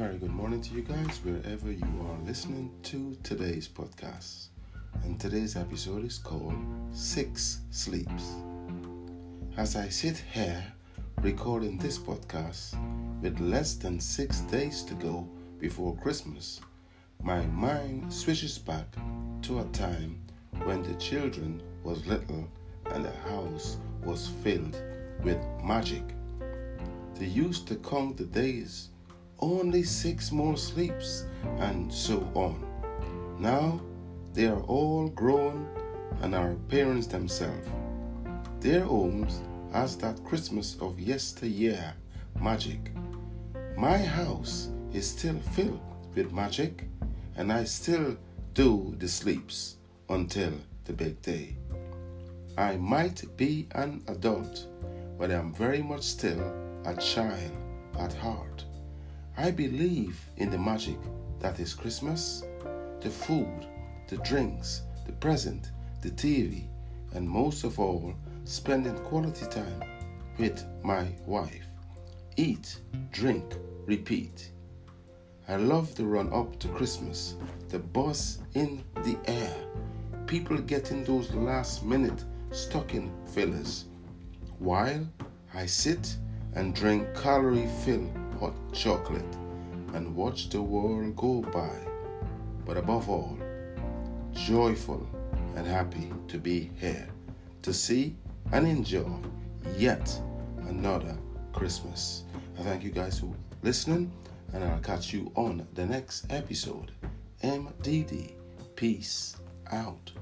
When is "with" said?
13.20-13.40, 25.22-25.36, 46.14-46.32, 70.38-70.64